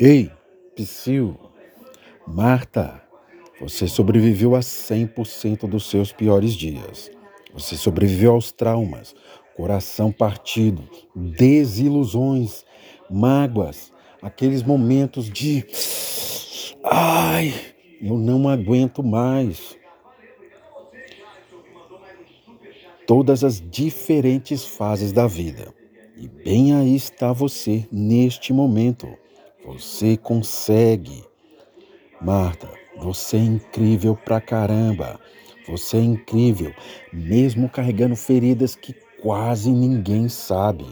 Ei, 0.00 0.30
Psyu, 0.74 1.38
Marta, 2.26 3.02
você 3.60 3.86
sobreviveu 3.86 4.56
a 4.56 4.60
100% 4.60 5.68
dos 5.68 5.88
seus 5.88 6.12
piores 6.12 6.54
dias. 6.54 7.10
Você 7.52 7.76
sobreviveu 7.76 8.32
aos 8.32 8.50
traumas, 8.50 9.14
coração 9.54 10.10
partido, 10.10 10.82
desilusões, 11.14 12.64
mágoas, 13.10 13.92
aqueles 14.22 14.62
momentos 14.62 15.28
de 15.28 15.66
ai, 16.82 17.54
eu 18.00 18.16
não 18.16 18.48
aguento 18.48 19.02
mais. 19.04 19.76
Todas 23.06 23.44
as 23.44 23.60
diferentes 23.60 24.64
fases 24.64 25.12
da 25.12 25.26
vida. 25.26 25.72
E 26.16 26.26
bem 26.26 26.74
aí 26.74 26.96
está 26.96 27.32
você 27.32 27.86
neste 27.92 28.52
momento. 28.52 29.21
Você 29.64 30.16
consegue. 30.16 31.24
Marta, 32.20 32.68
você 32.96 33.36
é 33.36 33.40
incrível 33.40 34.16
pra 34.16 34.40
caramba. 34.40 35.20
Você 35.68 35.96
é 35.96 36.00
incrível, 36.00 36.74
mesmo 37.12 37.68
carregando 37.68 38.16
feridas 38.16 38.74
que 38.74 38.94
quase 39.22 39.70
ninguém 39.70 40.28
sabe. 40.28 40.86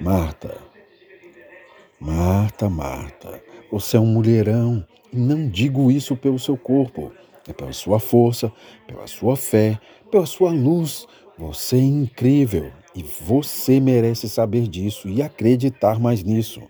Marta, 0.00 0.56
Marta, 2.00 2.68
Marta, 2.68 3.42
você 3.70 3.96
é 3.96 4.00
um 4.00 4.06
mulherão. 4.06 4.84
Não 5.12 5.48
digo 5.48 5.90
isso 5.90 6.16
pelo 6.16 6.38
seu 6.38 6.56
corpo, 6.56 7.12
é 7.48 7.52
pela 7.52 7.72
sua 7.72 8.00
força, 8.00 8.52
pela 8.86 9.06
sua 9.06 9.36
fé, 9.36 9.78
pela 10.10 10.26
sua 10.26 10.50
luz. 10.50 11.06
Você 11.38 11.76
é 11.76 11.80
incrível 11.80 12.72
e 12.94 13.02
você 13.02 13.78
merece 13.80 14.28
saber 14.28 14.68
disso 14.68 15.08
e 15.08 15.22
acreditar 15.22 16.00
mais 16.00 16.22
nisso. 16.22 16.62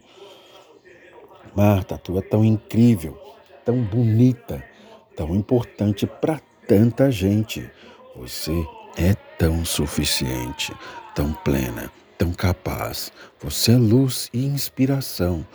Marta, 1.54 1.98
tu 1.98 2.16
é 2.16 2.22
tão 2.22 2.42
incrível, 2.42 3.18
tão 3.62 3.82
bonita, 3.82 4.64
tão 5.14 5.34
importante 5.34 6.06
para 6.06 6.40
tanta 6.66 7.10
gente. 7.10 7.70
Você 8.16 8.52
é 8.96 9.14
tão 9.38 9.62
suficiente, 9.62 10.74
tão 11.14 11.32
plena, 11.32 11.92
tão 12.16 12.32
capaz. 12.32 13.12
Você 13.40 13.72
é 13.72 13.76
luz 13.76 14.30
e 14.32 14.46
inspiração. 14.46 15.46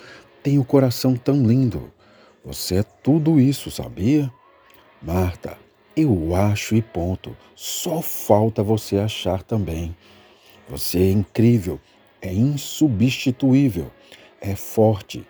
Tem 0.44 0.60
o 0.60 0.62
um 0.62 0.64
coração 0.64 1.16
tão 1.16 1.44
lindo. 1.44 1.92
Você 2.46 2.76
é 2.76 2.84
tudo 2.84 3.40
isso, 3.40 3.72
sabia? 3.72 4.32
Marta, 5.02 5.58
eu 5.96 6.36
acho 6.36 6.76
e 6.76 6.82
ponto. 6.82 7.36
Só 7.56 8.04
falta 8.04 8.62
você 8.62 8.98
achar 8.98 9.42
também. 9.42 9.96
Você 10.70 11.00
é 11.00 11.12
incrível, 11.12 11.80
é 12.22 12.32
insubstituível, 12.32 13.92
é 14.40 14.56
forte, 14.56 15.26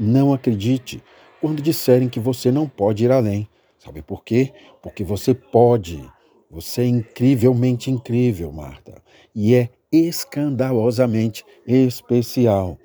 não 0.00 0.32
acredite 0.32 1.02
quando 1.40 1.62
disserem 1.62 2.08
que 2.08 2.18
você 2.18 2.50
não 2.50 2.66
pode 2.66 3.04
ir 3.04 3.12
além. 3.12 3.46
Sabe 3.78 4.02
por 4.02 4.24
quê? 4.24 4.52
Porque 4.82 5.04
você 5.04 5.34
pode. 5.34 6.02
Você 6.50 6.82
é 6.82 6.86
incrivelmente 6.86 7.90
incrível, 7.90 8.50
Marta. 8.50 9.02
E 9.34 9.54
é 9.54 9.68
escandalosamente 9.92 11.44
especial. 11.66 12.78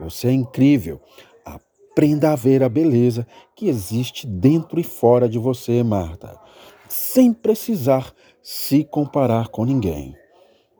Você 0.00 0.28
é 0.28 0.32
incrível. 0.32 1.00
Aprenda 1.44 2.32
a 2.32 2.36
ver 2.36 2.62
a 2.62 2.68
beleza 2.68 3.26
que 3.54 3.68
existe 3.68 4.26
dentro 4.26 4.80
e 4.80 4.84
fora 4.84 5.28
de 5.28 5.38
você, 5.38 5.82
Marta, 5.82 6.38
sem 6.88 7.32
precisar 7.32 8.12
se 8.42 8.82
comparar 8.82 9.48
com 9.48 9.64
ninguém. 9.64 10.16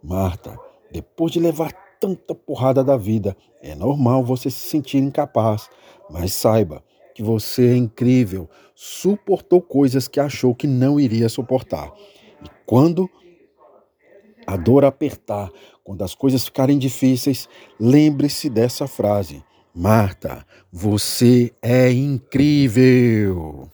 Marta, 0.02 0.58
depois 0.90 1.32
de 1.32 1.38
levar 1.38 1.72
tanta 2.02 2.34
porrada 2.34 2.82
da 2.82 2.96
vida. 2.96 3.36
É 3.62 3.76
normal 3.76 4.24
você 4.24 4.50
se 4.50 4.68
sentir 4.68 4.98
incapaz, 4.98 5.70
mas 6.10 6.32
saiba 6.32 6.82
que 7.14 7.22
você 7.22 7.68
é 7.68 7.76
incrível, 7.76 8.50
suportou 8.74 9.62
coisas 9.62 10.08
que 10.08 10.18
achou 10.18 10.52
que 10.52 10.66
não 10.66 10.98
iria 10.98 11.28
suportar. 11.28 11.92
E 12.44 12.48
quando 12.66 13.08
a 14.44 14.56
dor 14.56 14.84
apertar, 14.84 15.48
quando 15.84 16.02
as 16.02 16.12
coisas 16.12 16.44
ficarem 16.44 16.76
difíceis, 16.76 17.48
lembre-se 17.78 18.50
dessa 18.50 18.88
frase: 18.88 19.44
Marta, 19.72 20.44
você 20.72 21.52
é 21.62 21.92
incrível. 21.92 23.70